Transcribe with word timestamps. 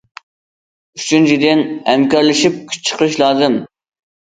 ئۈچىنچىدىن، 1.01 1.63
ھەمكارلىشىپ 1.93 2.61
كۈچ 2.69 2.85
چىقىرىش 2.91 3.23
لازىم. 3.27 3.65